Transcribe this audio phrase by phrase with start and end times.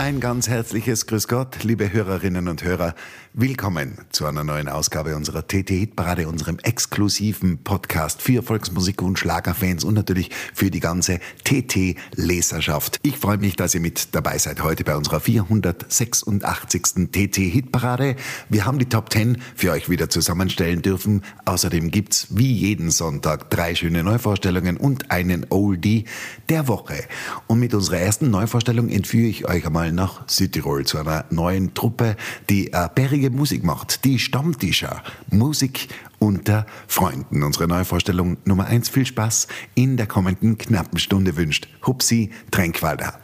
[0.00, 2.94] Ein ganz herzliches Grüß Gott, liebe Hörerinnen und Hörer.
[3.32, 9.94] Willkommen zu einer neuen Ausgabe unserer TT-Hit-Parade, unserem exklusiven Podcast für Volksmusik- und Schlagerfans und
[9.94, 12.98] natürlich für die ganze TT-Leserschaft.
[13.02, 17.08] Ich freue mich, dass ihr mit dabei seid heute bei unserer 486.
[17.12, 18.16] TT-Hit-Parade.
[18.48, 21.22] Wir haben die Top 10 für euch wieder zusammenstellen dürfen.
[21.44, 26.06] Außerdem gibt's wie jeden Sonntag drei schöne Neuvorstellungen und einen Oldie
[26.48, 27.04] der Woche.
[27.46, 32.16] Und mit unserer ersten Neuvorstellung entführe ich euch einmal nach Südtirol zu einer neuen Truppe,
[32.48, 32.88] die äh,
[33.20, 34.04] bärige Musik macht.
[34.04, 35.02] Die Stammtischer.
[35.30, 37.42] Musik unter Freunden.
[37.42, 38.88] Unsere neue Vorstellung Nummer eins.
[38.88, 43.20] Viel Spaß in der kommenden knappen Stunde wünscht Hupsi Tränkwalder.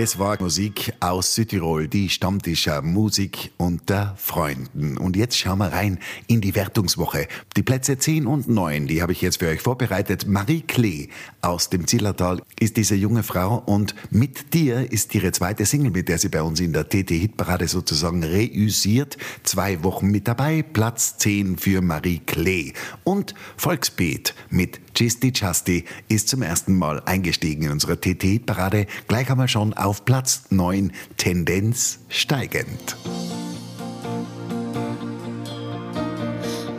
[0.00, 4.96] Das war Musik aus Südtirol, die Stammtischer Musik unter Freunden.
[4.96, 7.28] Und jetzt schauen wir rein in die Wertungswoche.
[7.54, 10.26] Die Plätze 10 und 9, die habe ich jetzt für euch vorbereitet.
[10.26, 11.08] Marie Klee
[11.42, 16.08] aus dem Zillertal ist diese junge Frau und mit dir ist ihre zweite Single, mit
[16.08, 19.18] der sie bei uns in der TT-Hitparade sozusagen reüssiert.
[19.42, 22.72] Zwei Wochen mit dabei, Platz 10 für Marie Klee.
[23.04, 28.86] Und Volksbeet mit Gisti Chasti ist zum ersten Mal eingestiegen in unsere TT-Parade.
[29.08, 32.98] Gleich einmal schon auf Platz 9, Tendenz steigend.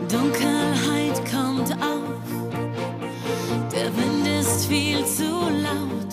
[0.08, 2.22] Dunkelheit kommt auf,
[3.72, 5.24] der Wind ist viel zu
[5.60, 6.12] laut.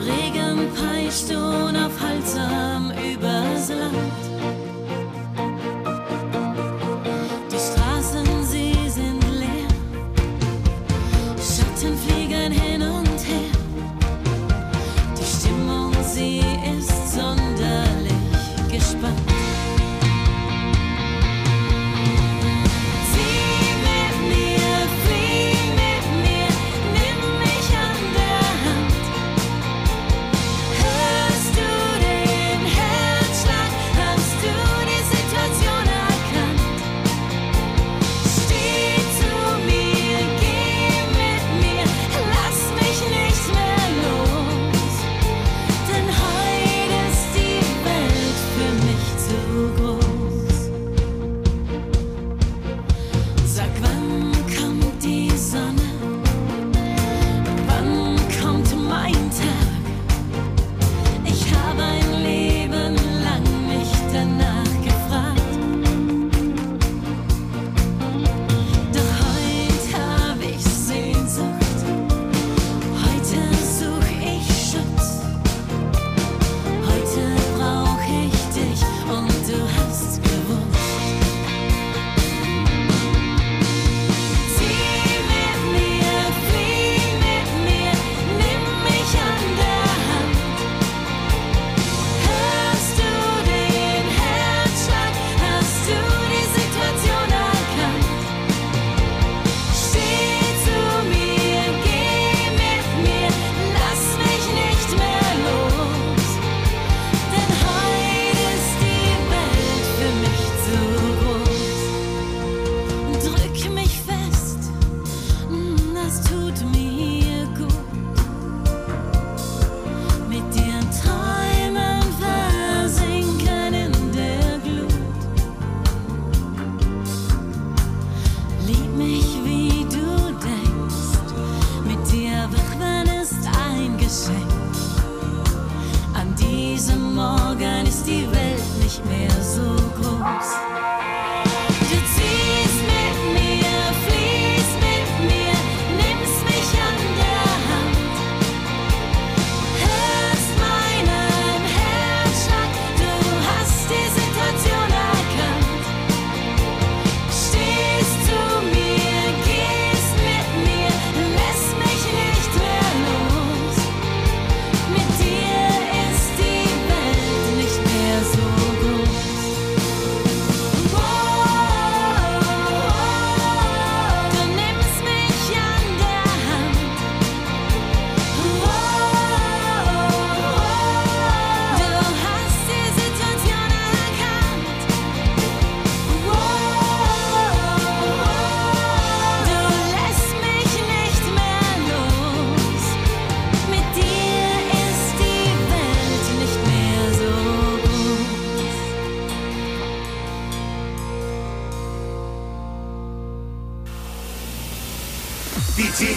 [0.00, 1.69] Regen peitscht unaufhaltsam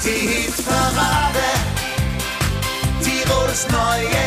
[0.03, 1.39] Die TT-Hit-Parade.
[3.01, 4.22] Tirols neue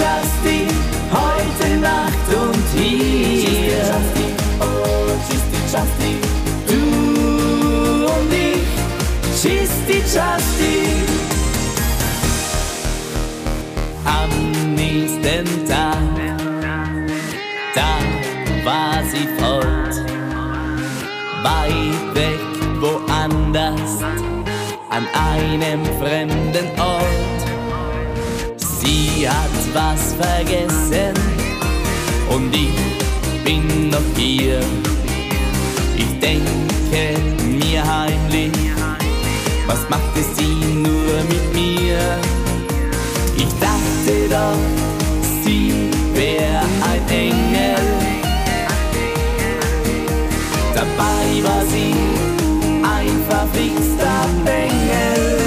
[0.00, 0.66] Chasti,
[1.12, 3.84] heute Nacht und hier.
[4.58, 6.12] Oh, Schisti, Chasti,
[6.66, 9.40] du und ich.
[9.40, 11.00] Schisti, Chasti.
[14.04, 15.98] am nächsten Tag.
[17.74, 17.98] Da
[18.64, 19.94] war sie fort,
[21.42, 22.40] weit weg
[22.80, 24.02] woanders,
[24.88, 27.19] an einem fremden Ort.
[29.20, 31.12] Sie hat was vergessen
[32.30, 34.60] und ich bin noch hier.
[35.94, 38.50] Ich denke mir heimlich,
[39.66, 41.98] was machte sie nur mit mir?
[43.36, 44.58] Ich dachte doch,
[45.44, 47.76] sie wär ein Engel.
[50.74, 51.94] Dabei war sie
[52.82, 55.39] ein verflixter Bengel.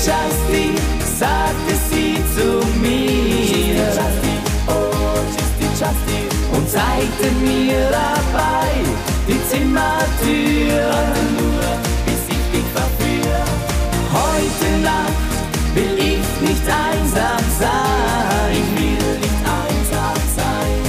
[0.00, 0.72] Chasti,
[1.18, 3.00] sagte sie zu mir.
[6.52, 8.70] Und zeigte mir dabei
[9.28, 10.90] die Zimmertür.
[14.12, 15.12] Heute Nacht
[15.74, 18.52] will ich nicht einsam sein.
[18.52, 20.80] Ich will nicht einsam sein.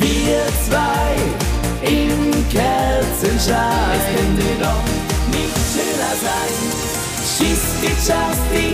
[0.00, 1.12] Wir zwei
[1.86, 3.92] im Kerzenschein.
[3.94, 4.97] Es könnte doch.
[7.36, 8.64] čistý, častý,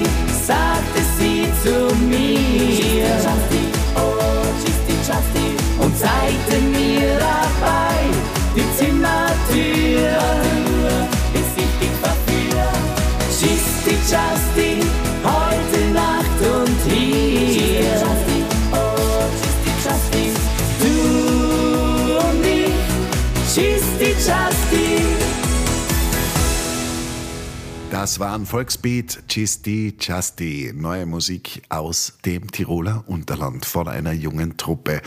[28.04, 34.58] Das war ein Volksbeat, Chisti Chasti, neue Musik aus dem Tiroler Unterland von einer jungen
[34.58, 35.00] Truppe.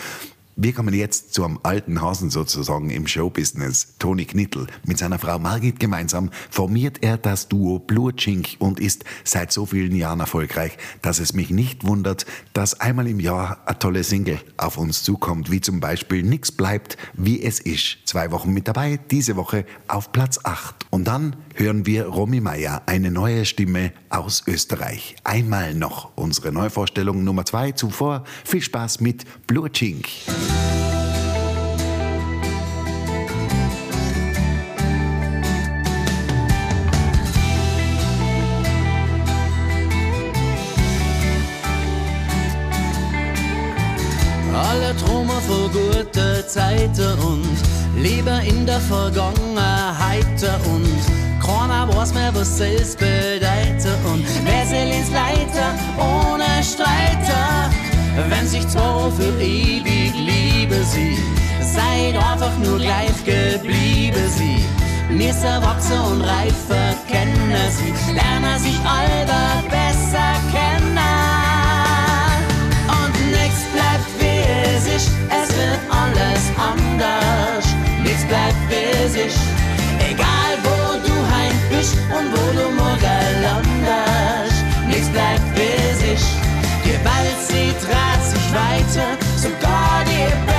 [0.60, 3.94] Wir kommen jetzt zu einem alten Hasen sozusagen im Showbusiness.
[4.00, 4.66] Toni Knittel.
[4.88, 9.96] Mit seiner Frau Margit gemeinsam formiert er das Duo Blutschink und ist seit so vielen
[9.96, 14.80] Jahren erfolgreich, dass es mich nicht wundert, dass einmal im Jahr eine tolle Single auf
[14.80, 18.00] uns zukommt, wie zum Beispiel Nix bleibt, wie es ist.
[18.06, 20.88] Zwei Wochen mit dabei, diese Woche auf Platz 8.
[20.90, 25.18] Und dann hören wir Romy Meier, eine neue Stimme aus Österreich.
[25.24, 28.24] Einmal noch unsere Neuvorstellung Nummer 2 zuvor.
[28.44, 30.08] Viel Spaß mit Blutschink.
[44.54, 50.26] Alle Traumer vor gute Zeiten und lieber in der Vergangenheit
[50.66, 50.98] und
[51.46, 57.70] keiner weiß mehr, was selbst bedeutet und wer soll ins Leiter ohne Streiter,
[58.30, 59.97] wenn sich zwei für ewig
[60.88, 61.18] sie.
[61.62, 64.66] Seid einfach nur gleich geblieben sie.
[65.10, 67.94] Wir sind erwachsen und reife kennen sie.
[68.14, 69.26] Lernen sich alle
[69.70, 70.98] besser kennen.
[73.00, 74.44] Und nichts bleibt wie
[74.76, 77.66] es ist, es wird alles anders.
[78.04, 79.40] Nichts bleibt wie es ist.
[80.00, 84.64] Egal wo du heim bist und wo du morgen landest.
[84.88, 86.30] Nichts bleibt wie es ist.
[86.84, 90.57] Gewalt, sie trat sich weiter, sogar die Welt.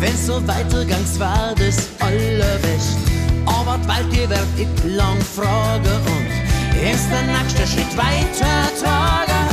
[0.00, 2.96] Wenn's so weitergangs war das alle West.
[3.44, 6.40] Aber bald ihr werdet ich lang frage und
[6.80, 9.46] ist der nächste Schritt weiter tragen.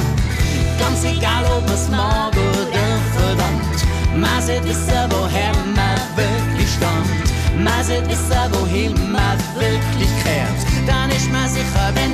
[0.80, 2.88] Ganz egal ob es morgen oder
[3.18, 3.80] verdammt,
[4.16, 7.28] man sieht wissen, woher man wirklich stammt.
[7.62, 10.60] Man sieht wissen, wohin man wirklich kehrt.
[10.88, 12.07] Dann ist man sicher, wenn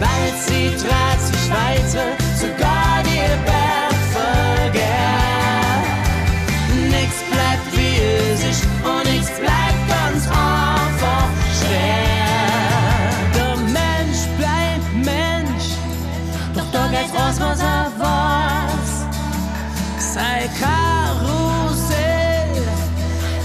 [0.00, 4.78] Bald sie trat sich weiter, sogar die Berg vergeht.
[6.88, 7.96] Nix bleibt wie
[8.32, 11.28] es ist und nichts bleibt ganz einfach
[11.58, 13.10] schwer.
[13.34, 15.68] Der Mensch bleibt Mensch,
[16.54, 18.90] doch da geht's raus, was er weiß.
[20.14, 22.54] Sei Karussell,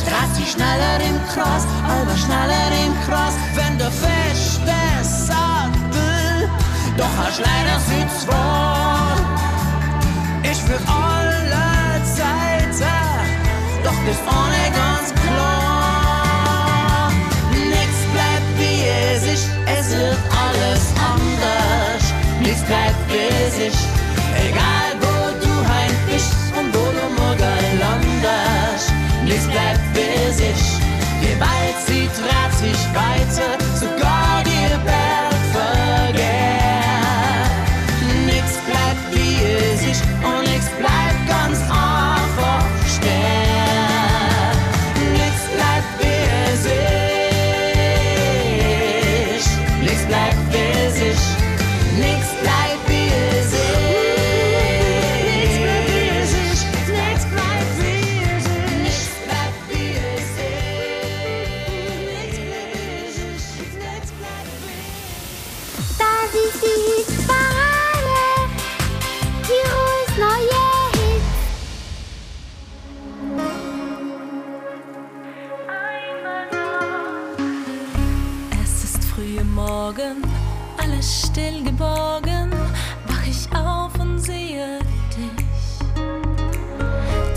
[0.05, 5.12] trat sie schneller im Cross, aber schneller im Cross, wenn du feststehst
[7.03, 9.19] doch hast leider sitzt wohl.
[10.43, 12.75] Ich für alle Zeit,
[13.83, 17.12] doch bis ohne ganz klar.
[17.51, 18.79] Nichts bleibt wie
[19.13, 22.03] es ist, es wird alles anders.
[22.39, 23.93] Nichts bleibt wie es ist.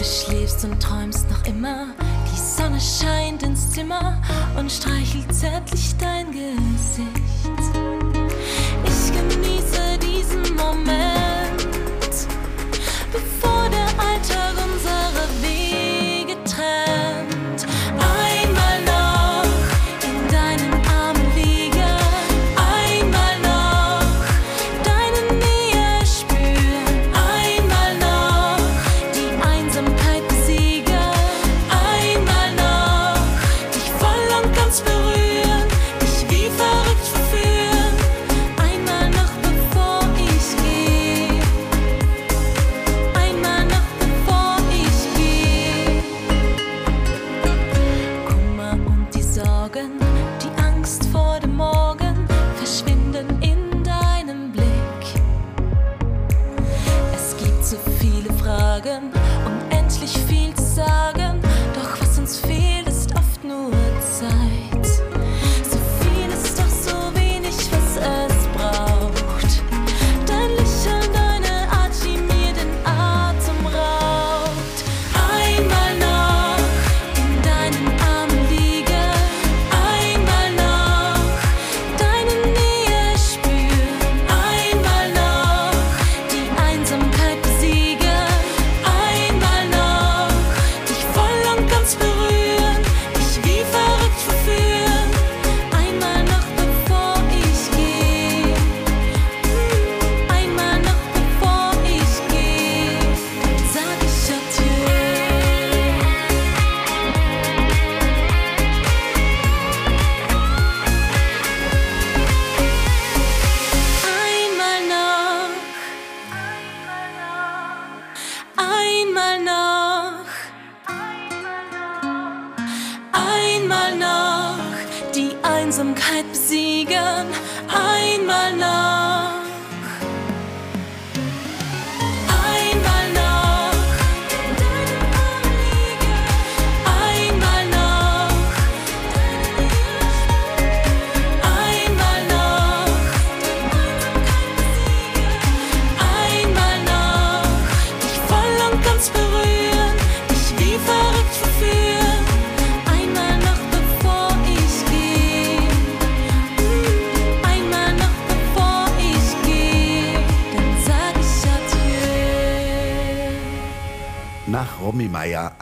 [0.07, 1.89] schläfst und träumst noch immer.
[2.33, 4.21] Die Sonne scheint ins Zimmer
[4.59, 7.86] und streichelt zärtlich dein Gesicht.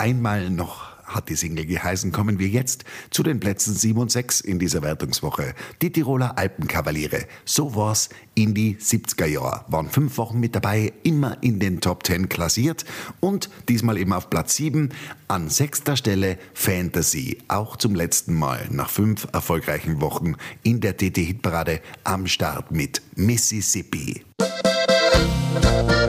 [0.05, 4.43] Einmal noch hat die Single geheißen, kommen wir jetzt zu den Plätzen 7 und 6
[4.43, 5.55] in dieser Wertungswoche.
[5.81, 7.25] Die Tiroler Alpenkavaliere.
[7.47, 9.65] So war's in die 70er Jahre.
[9.69, 12.85] Waren fünf Wochen mit dabei, immer in den Top 10 klassiert
[13.21, 14.91] und diesmal eben auf Platz 7.
[15.29, 17.39] An sechster Stelle Fantasy.
[17.49, 24.23] Auch zum letzten Mal nach fünf erfolgreichen Wochen in der TT-Hitparade am Start mit Mississippi.
[24.39, 26.04] Wir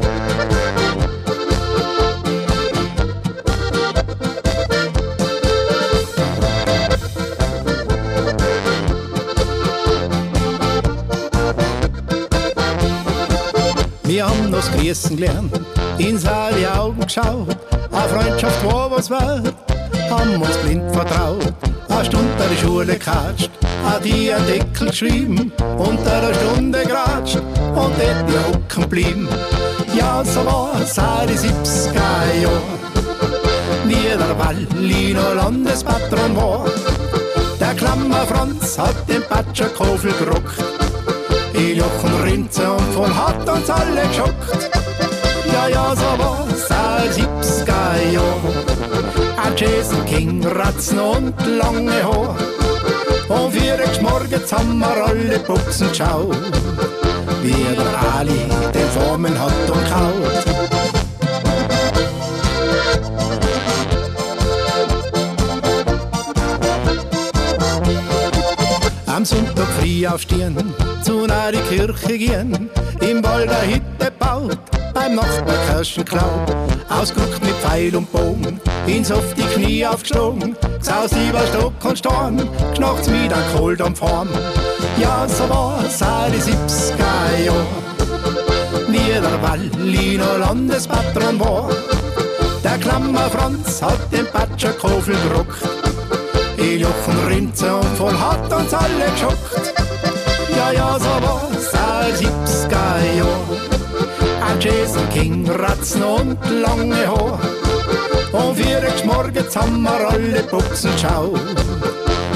[14.66, 15.60] das Grüßen gelernt,
[15.98, 17.58] ins alle Augen geschaut,
[17.92, 19.54] eine Freundschaft war was wert,
[20.10, 21.54] haben uns blind vertraut,
[21.90, 23.50] eine Stunde der Schule gekatscht,
[23.86, 29.28] an die ein Deckel geschrieben, unter einer Stunde geratscht und dort die Hocken blieben.
[29.98, 32.62] Ja, so war seit die 70er Jahre,
[33.86, 36.66] wie der Wallino Landespatron war.
[37.60, 40.75] Der Klammer Franz hat den Patscherkofel gerockt,
[41.56, 44.70] in Jochen Rinze und voll hat uns alle geschockt.
[45.52, 48.42] Ja, ja, so war's als 70er Jahr.
[49.44, 52.36] Ein Jason King, Ratzen und lange Haar.
[53.30, 56.36] Und vier Uhr morgens haben wir alle Buchsen geschaut.
[57.42, 58.42] Wie der Ali
[58.74, 60.56] den Formen hat und kaut.
[69.08, 70.58] Am Sonntag früh aufstehen,
[71.06, 72.68] zu einer Kirche gehen,
[73.00, 74.58] im Wald eine Hütte baut,
[74.92, 76.50] beim Nachbar Kirschen klaut,
[76.90, 82.50] ausgeguckt mit Pfeil und Bogen, ins auf die Knie aufgeschlagen, gesaust über Stock und Storn,
[82.74, 84.30] knachts mit einem Kohldampf heim.
[85.00, 87.66] Ja, so war's auch die 70er Jahre,
[88.88, 91.70] wie der Wallino Landespatron war.
[92.64, 95.62] Der Klammer Franz hat den Patscherkofel gerockt,
[96.58, 99.76] in Jochen Rinze und voll hat uns alle geschockt.
[100.74, 104.48] Ja, so war's als 70er Jahr.
[104.48, 107.40] Ein Jason King, Ratzen und lange Haar.
[108.32, 111.40] Und Uhr morgens haben wir alle Buchsen geschaut.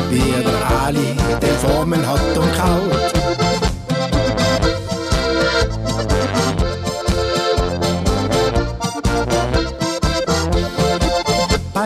[0.10, 3.20] Wie der Ali den Formen hat und kaut.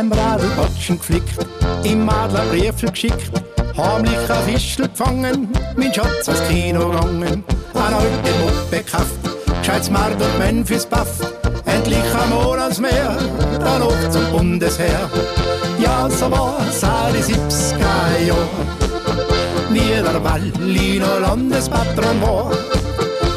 [0.09, 1.45] beim Radlbatschen geflickt,
[1.83, 3.42] im Adler Briefel geschickt,
[3.77, 10.21] heimlich ein Fischl gefangen, mein Schatz ins Kino gegangen, eine alte Muppe gekauft, gescheit Smart
[10.21, 11.19] und Memphis Buff,
[11.65, 13.17] endlich am Monatsmeer,
[13.59, 15.09] dann noch zum Bundesheer.
[15.79, 18.47] Ja, so war's auch die 70er Jahre,
[19.71, 22.51] wie der Wallino Landespatron war.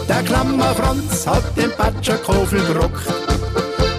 [0.08, 3.06] Der Klammer Franz hat den Patscherkofel gerockt,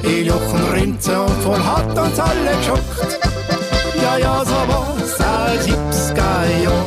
[0.03, 3.19] in Jochen Rinze und voll hat uns alle geschockt.
[4.01, 4.96] Ja, ja, so war's
[5.47, 6.85] als 70er Jahr.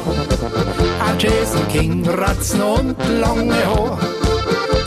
[1.06, 3.98] Ein Jason King, Ratzen und lange Haar.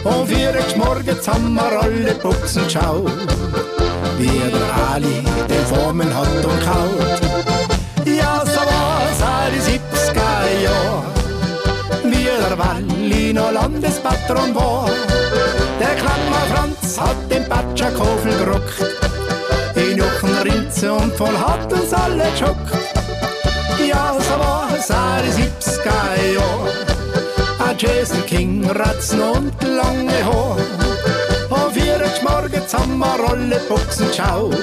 [0.04, 3.12] Und vier Uhr morgens haben wir alle Buchsen geschaut.
[4.18, 7.22] Wie der Ali den Formen hat und kaut.
[8.06, 11.04] Ja, so war's als 70er Jahr.
[12.04, 14.90] Wie der Wallino Landespatron war.
[15.80, 18.80] Der Klammer Franz hat den Patscherkofel gerockt.
[19.76, 23.03] In Jochen Rinze und voll hat uns alle geschockt.
[23.88, 26.72] Ja, so auch die 70er Jahre.
[27.68, 30.58] Ein Jason King, Ratzen und lange Haar.
[31.50, 34.56] Und vier Uhr morgens haben wir alle Buchsen geschaut.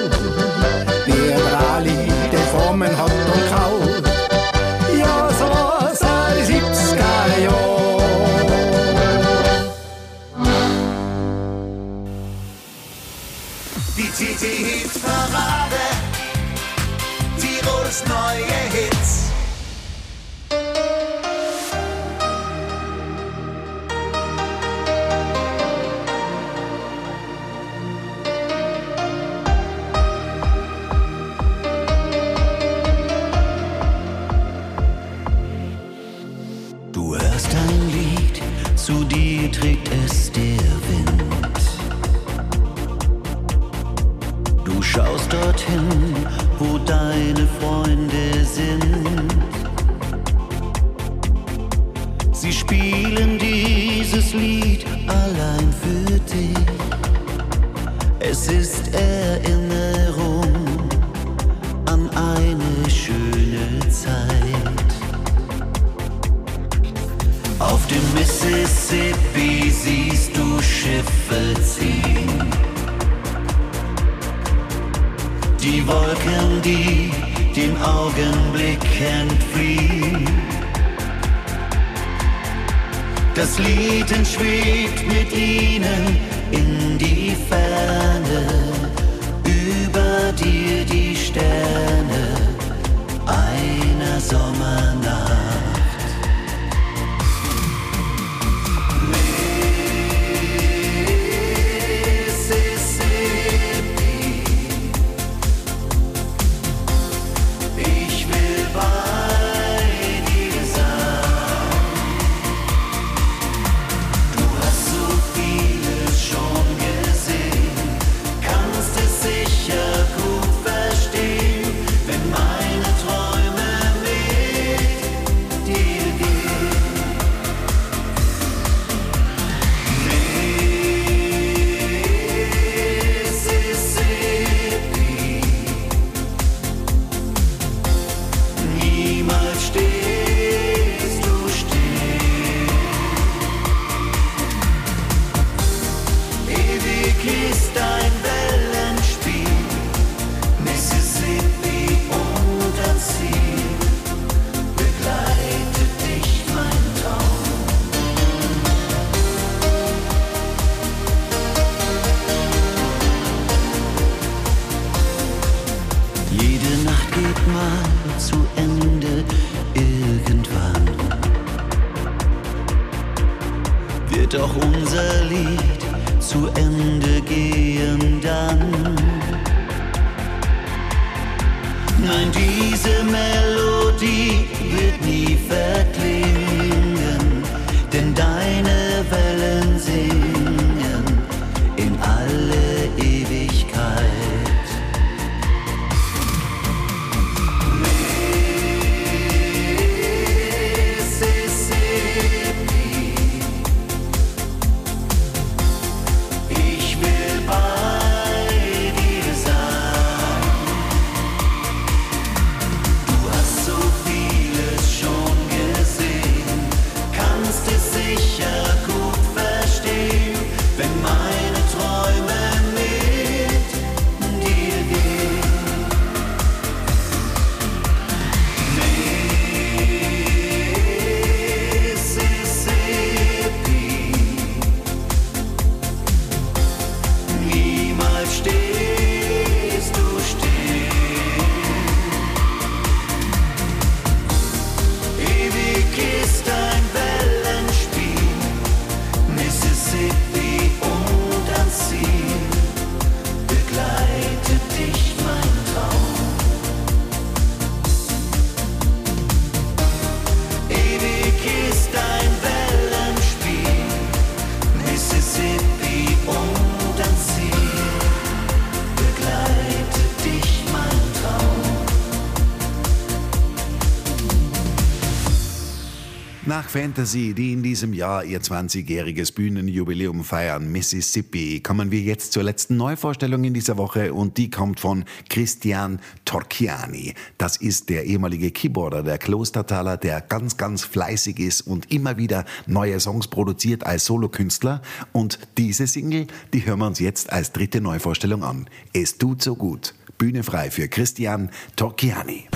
[276.71, 282.77] Fantasy, die in diesem Jahr ihr 20-jähriges Bühnenjubiläum feiern, Mississippi, kommen wir jetzt zur letzten
[282.77, 287.13] Neuvorstellung in dieser Woche und die kommt von Christian Torchiani.
[287.37, 292.45] Das ist der ehemalige Keyboarder der Klostertaler, der ganz, ganz fleißig ist und immer wieder
[292.67, 294.81] neue Songs produziert als Solokünstler.
[295.11, 298.69] Und diese Single, die hören wir uns jetzt als dritte Neuvorstellung an.
[298.93, 299.93] Es tut so gut.
[300.17, 302.47] Bühne frei für Christian Torchiani.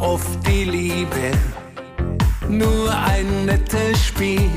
[0.00, 1.32] Oft die Liebe
[2.48, 4.50] nur ein nettes Spiel.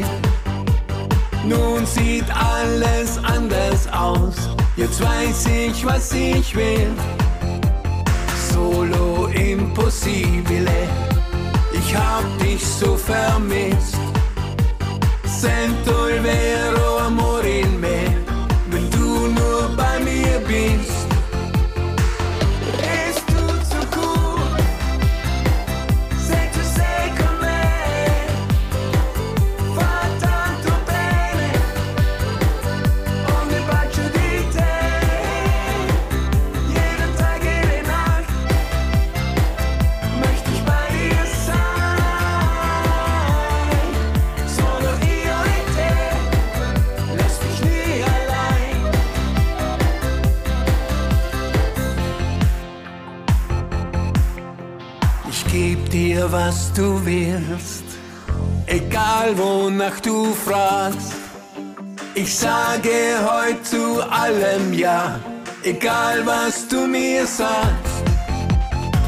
[1.45, 4.35] Nun sieht alles anders aus.
[4.77, 6.93] Jetzt weiß ich, was ich will.
[8.51, 10.87] Solo impossibile.
[11.73, 13.97] Ich hab dich so vermisst.
[15.25, 17.90] Sento il vero amore in me,
[56.81, 57.83] du willst.
[58.65, 61.13] egal wonach du fragst.
[62.15, 62.97] Ich sage
[63.31, 65.19] heute zu allem Ja,
[65.63, 68.03] egal was du mir sagst.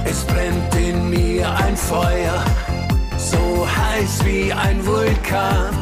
[0.06, 2.40] Es brennt in mir ein Feuer,
[3.18, 5.74] so heiß wie ein Vulkan.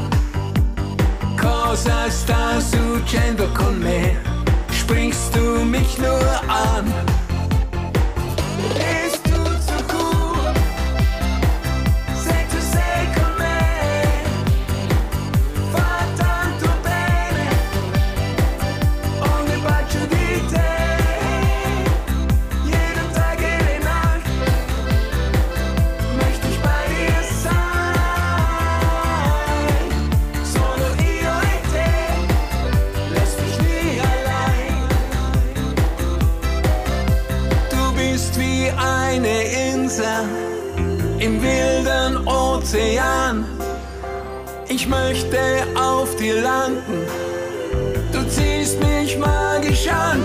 [1.45, 4.15] Cosa sta succedendo con me?
[4.79, 6.85] Springst du mich nur an?
[44.91, 45.39] Möchte
[45.75, 47.07] auf dir landen.
[48.11, 50.21] Du ziehst mich magisch an.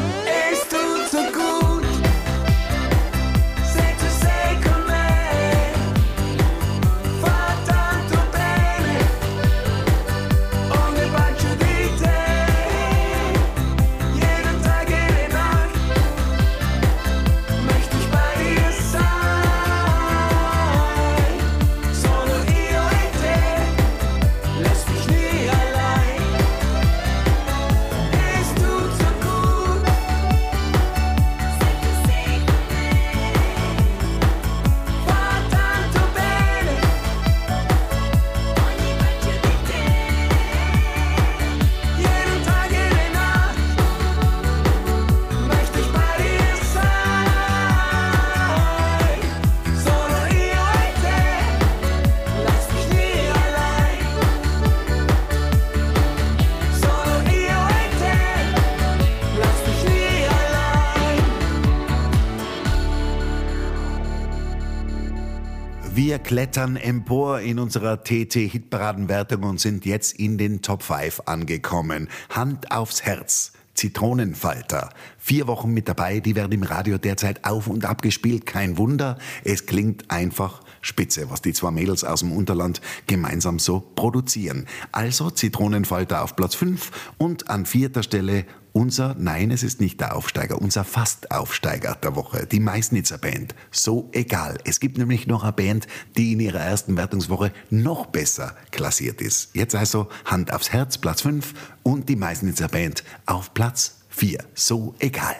[66.26, 72.08] Klettern empor in unserer TT-Hitparadenwertung und sind jetzt in den Top 5 angekommen.
[72.30, 73.52] Hand aufs Herz.
[73.74, 74.88] Zitronenfalter.
[75.18, 78.44] Vier Wochen mit dabei, die werden im Radio derzeit auf und ab gespielt.
[78.44, 83.80] Kein Wunder, es klingt einfach spitze, was die zwei Mädels aus dem Unterland gemeinsam so
[83.94, 84.66] produzieren.
[84.90, 90.14] Also Zitronenfalter auf Platz 5 und an vierter Stelle unser, nein, es ist nicht der
[90.14, 93.54] Aufsteiger, unser Fast-Aufsteiger der Woche, die Meißnitzer Band.
[93.70, 94.58] So egal.
[94.64, 95.86] Es gibt nämlich noch eine Band,
[96.18, 99.48] die in ihrer ersten Wertungswoche noch besser klassiert ist.
[99.54, 104.44] Jetzt also Hand aufs Herz, Platz 5 und die Meißnitzer Band auf Platz 4.
[104.54, 105.36] So egal.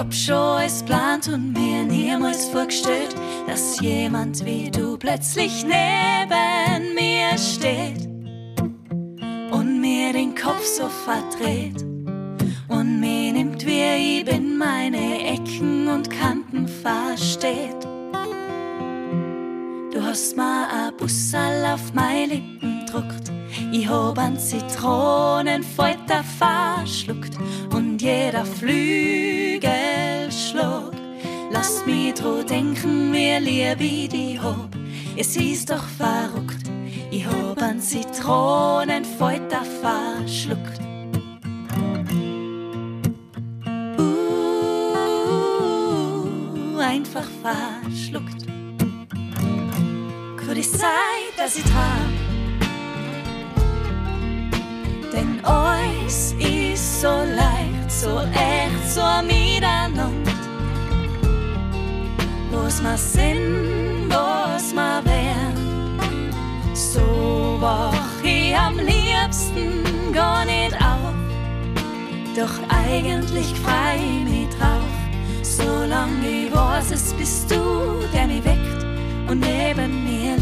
[0.00, 3.14] Hab schon alles plant und mir niemals vorgestellt,
[3.46, 8.08] dass jemand wie du plötzlich neben mir steht
[9.52, 11.82] und mir den Kopf so verdreht
[12.68, 17.89] und mir nimmt, wie ich bin, meine Ecken und Kanten versteht.
[20.10, 23.30] Hast mir a Bussal auf meine Lippen druckt.
[23.70, 27.38] Ich hab an Zitronenfalter verschluckt
[27.72, 29.70] und jeder Flügelschlag
[31.52, 34.70] Lass mich dran denken, wie lieb ich dich hab.
[35.16, 36.68] Es ist doch verrückt,
[37.12, 40.80] ich hab an Zitronenfalter verschluckt.
[43.96, 47.79] Uh, einfach verschluckt.
[50.60, 52.12] Es sein, dass ich traum?
[55.10, 60.10] Denn alles ist so leicht, so echt, so miteinander.
[62.52, 65.54] Was ma sind, was ma wär.
[66.74, 71.14] So wach ich am liebsten gar nicht auf.
[72.36, 74.92] Doch eigentlich frei ich mich drauf.
[75.40, 78.80] Solange ich weiß, es bist du, der mich weckt
[79.30, 80.39] und neben mir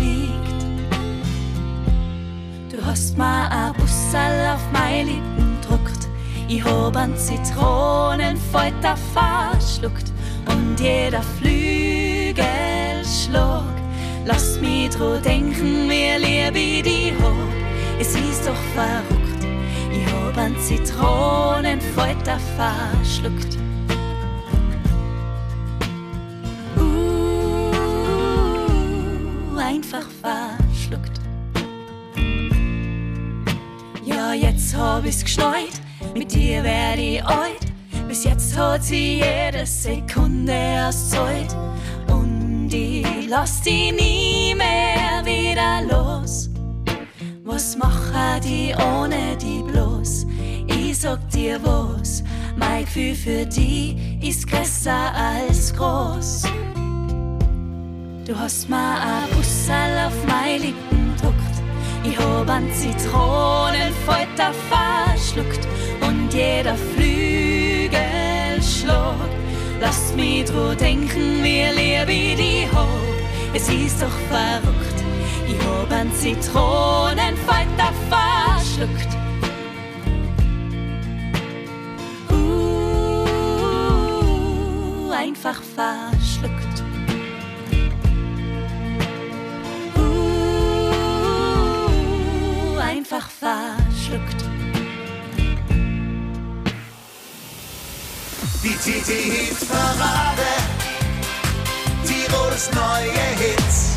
[2.99, 6.09] Du hast mir a Bussal auf meine Lippen druckt.
[6.49, 10.11] Ich hab an Zitronenfalter verschluckt
[10.47, 12.43] und jeder Flügelschlag
[14.25, 18.01] Lass mich dran denken, wie lieb ich dich hab.
[18.01, 19.47] Es ist doch verrückt,
[19.93, 23.59] ich hab an Zitronenfalter verschluckt.
[29.57, 30.68] einfach verschluckt.
[34.69, 35.81] Jetzt hab ich's geschneit,
[36.15, 37.61] mit dir werd ich alt.
[38.07, 41.57] Bis jetzt hat sie jede Sekunde aus Zeit.
[42.09, 46.51] Und ich lass die nie mehr wieder los.
[47.45, 50.27] Was mache die ohne die bloß?
[50.67, 52.23] Ich sag dir was,
[52.57, 56.43] mein Gefühl für die ist größer als groß.
[58.27, 59.73] Du hast mir ein Bussel
[60.07, 60.13] auf
[60.61, 60.88] Lippen druckt.
[62.09, 65.69] Ich hab an Zitronenfolter verschluckt
[66.01, 67.99] und jeder Flügelschlag
[69.81, 72.89] lasst mich dran denken, wie lieb ich die hab.
[73.53, 75.05] Es ist doch verrückt,
[75.47, 79.17] ich hab an Zitronenfolter verschluckt.
[82.31, 83.27] Uh,
[85.11, 86.18] einfach verschluckt.
[93.11, 94.45] Einfach verschluckt.
[98.63, 100.49] Die TT Hit Parade.
[102.05, 103.97] Tirols neue Hits.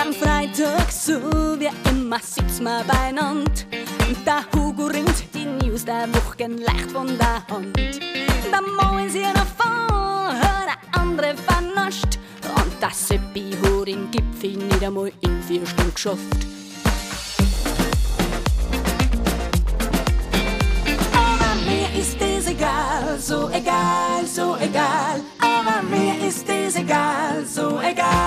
[0.00, 1.20] Am Freitag, so
[1.58, 3.50] wie immer, sitzen wir beieinander.
[4.08, 7.76] Und der Hugo ringt die News der Woche leicht von der Hand.
[7.76, 10.36] Der Mo hier noch voll,
[10.68, 12.18] der andere vernascht.
[12.56, 16.40] Und der Seppi hat den Gipfel nicht einmal in vier Stunden geschafft.
[21.14, 25.20] Aber mir ist das egal, so egal, so egal.
[25.40, 28.19] Aber mir ist das egal, so egal.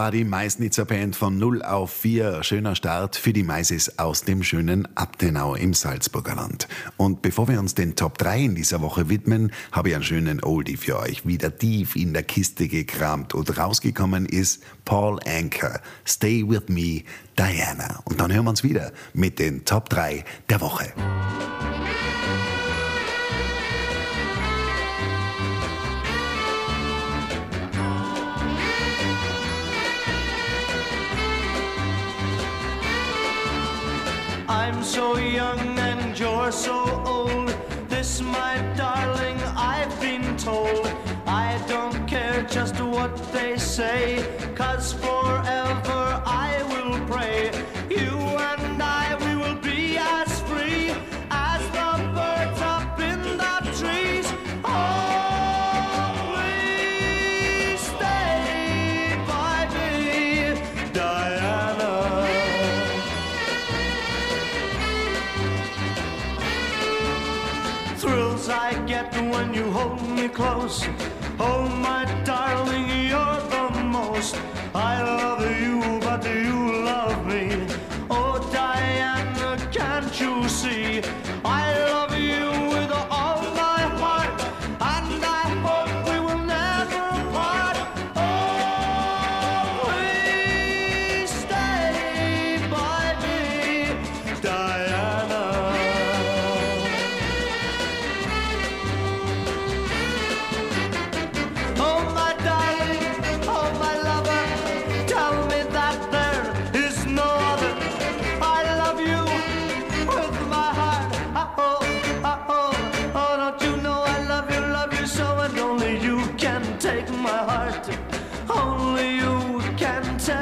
[0.00, 2.42] War die Meißnitzer Band von 0 auf 4.
[2.42, 6.68] Schöner Start für die Meißis aus dem schönen Abtenau im Salzburger Land.
[6.96, 10.42] Und bevor wir uns den Top 3 in dieser Woche widmen, habe ich einen schönen
[10.42, 11.26] Oldie für euch.
[11.26, 15.82] Wieder tief in der Kiste gekramt und rausgekommen ist Paul Anker.
[16.06, 17.02] Stay with me,
[17.38, 18.00] Diana.
[18.06, 20.94] Und dann hören wir uns wieder mit den Top 3 der Woche.
[34.90, 37.54] So young and you're so old.
[37.88, 40.84] This, my darling, I've been told.
[41.26, 44.26] I don't care just what they say,
[44.56, 45.99] cause forever
[70.40, 71.09] close.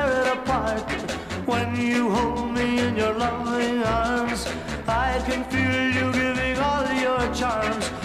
[0.08, 0.90] Tear it apart.
[1.46, 4.46] When you hold me in your loving arms,
[4.86, 7.97] I can feel you giving all your charms.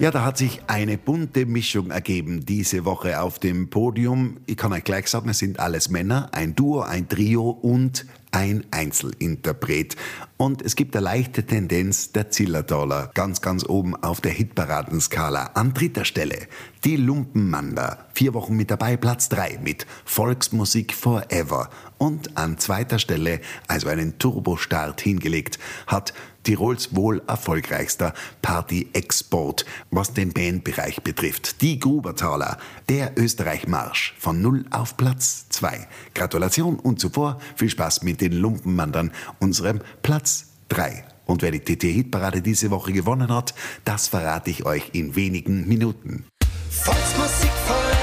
[0.00, 4.38] Ja, da hat sich eine bunte Mischung ergeben diese Woche auf dem Podium.
[4.46, 8.64] Ich kann euch gleich sagen, es sind alles Männer, ein Duo, ein Trio und ein
[8.70, 9.96] Einzelinterpret.
[10.36, 15.50] Und es gibt eine leichte Tendenz der Zillertaler ganz, ganz oben auf der Hitparadenskala.
[15.54, 16.48] An dritter Stelle
[16.84, 18.06] die Lumpenmander.
[18.14, 21.68] Vier Wochen mit dabei, Platz drei mit Volksmusik Forever.
[21.98, 30.32] Und an zweiter Stelle, also einen Turbostart hingelegt, hat Tirols wohl erfolgreichster Party-Export, was den
[30.32, 31.60] Bandbereich betrifft.
[31.60, 32.56] Die Grubertaler,
[32.88, 35.86] der Österreich-Marsch von 0 auf Platz 2.
[36.14, 41.04] Gratulation und zuvor viel Spaß mit den Lumpenmandern, unserem Platz 3.
[41.26, 43.54] Und wer die TT-Hitparade diese Woche gewonnen hat,
[43.84, 46.24] das verrate ich euch in wenigen Minuten.
[46.70, 47.99] Volksmusik forever.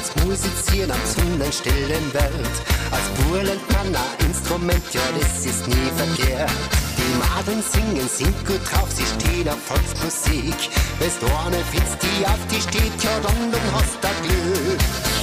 [0.00, 2.56] Uns musizieren am sonnenstillen Welt.
[2.90, 6.50] Als Bur lernt man ein Instrument, ja, das ist nie verkehrt.
[6.96, 10.70] Die Madeln singen, sind gut drauf, sie stehen auf Volksmusik.
[10.98, 15.19] Wenn's du eine findest, die auf die steht, ja, dann, dann hast du Glück.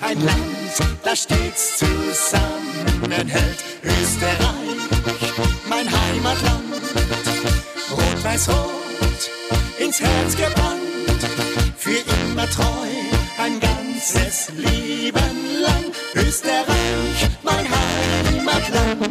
[0.00, 3.64] Ein Land, das stets zusammenhält.
[3.82, 4.78] Österreich,
[5.68, 6.74] mein Heimatland,
[7.90, 9.30] rot-weiß-rot
[9.78, 11.22] ins Herz gebrannt,
[11.76, 12.88] für immer treu,
[13.38, 15.92] ein ganzes Leben lang.
[16.14, 19.03] Österreich, mein Heimatland.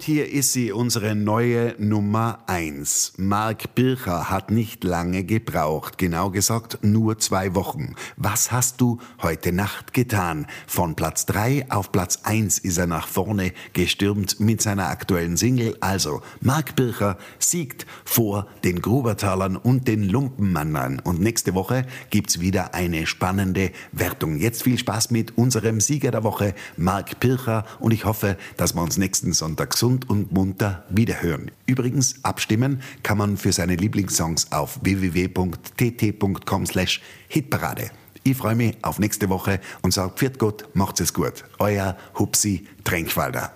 [0.00, 3.12] Und hier ist sie, unsere neue Nummer 1.
[3.18, 7.94] Mark Bircher hat nicht lange gebraucht, genau gesagt nur zwei Wochen.
[8.16, 10.46] Was hast du heute Nacht getan?
[10.66, 15.76] Von Platz 3 auf Platz 1 ist er nach vorne gestürmt mit seiner aktuellen Single.
[15.80, 21.00] Also, Mark Bircher siegt vor den Grubertalern und den Lumpenmannern.
[21.00, 24.38] Und nächste Woche gibt's wieder eine spannende Wertung.
[24.38, 27.66] Jetzt viel Spaß mit unserem Sieger der Woche, Mark Pircher.
[27.80, 31.50] Und ich hoffe, dass wir uns nächsten Sonntag gesund und munter wiederhören.
[31.66, 37.90] Übrigens, abstimmen kann man für seine Lieblingssongs auf www.tt.com slash hitparade.
[38.22, 41.44] Ich freue mich auf nächste Woche und sage Pfiat Gott, macht's es gut.
[41.58, 43.52] Euer Hupsi Tränkwalder.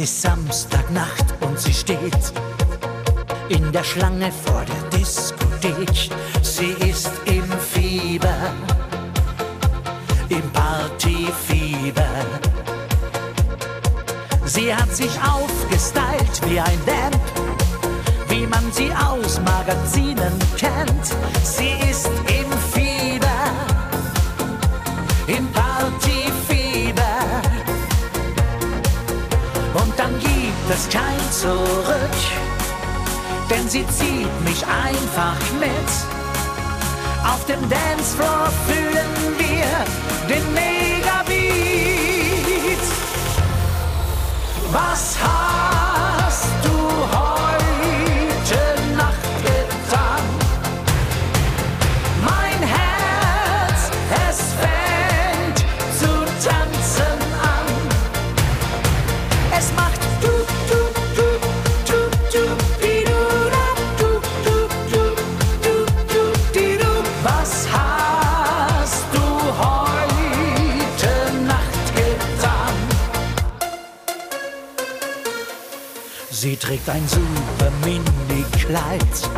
[0.00, 2.32] Es ist Samstagnacht und sie steht
[3.48, 6.10] in der Schlange vor der Diskothek.
[6.40, 8.52] Sie ist im Fieber,
[10.28, 12.08] im Partyfieber.
[14.44, 17.20] Sie hat sich aufgestylt wie ein Vamp,
[18.28, 21.06] wie man sie aus Magazinen kennt.
[21.42, 23.26] Sie ist im Fieber,
[25.26, 25.67] im Partyfieber.
[30.88, 32.16] Es kein Zurück,
[33.50, 35.70] denn sie zieht mich einfach mit.
[37.24, 39.66] Auf dem Dancefloor fühlen wir
[40.28, 41.38] den Megabeat.
[44.72, 45.87] Sie trägt
[76.88, 79.30] ein super Mini-Kleid.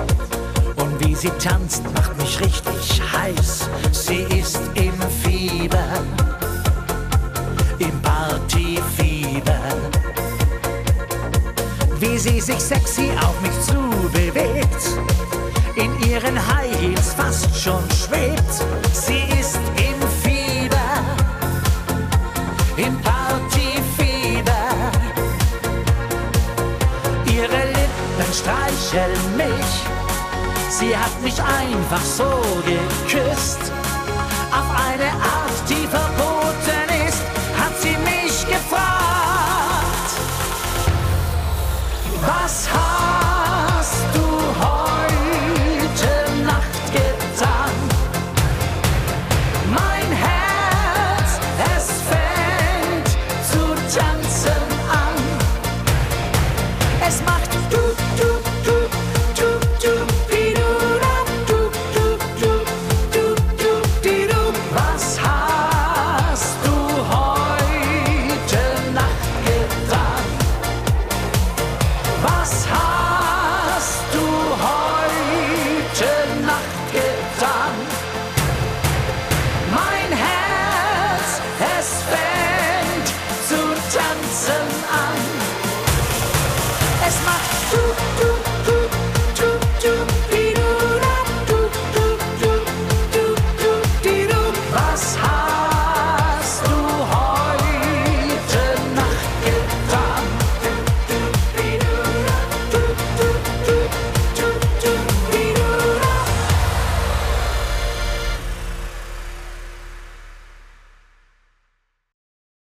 [0.77, 3.69] Und wie sie tanzt, macht mich richtig heiß.
[3.93, 5.87] Sie ist im Fieber,
[7.79, 9.61] im Partyfieber.
[11.99, 14.83] Wie sie sich sexy auf mich zubewegt,
[15.77, 18.65] in ihren High Heels fast schon schwebt.
[18.93, 20.77] Sie ist im Fieber,
[22.77, 23.20] im Partyfieber.
[28.31, 29.85] und streichel mich.
[30.69, 33.73] Sie hat mich einfach so geküsst.
[34.53, 37.23] Auf eine Art, die verboten ist,
[37.59, 40.11] hat sie mich gefragt.
[42.25, 43.30] Was hat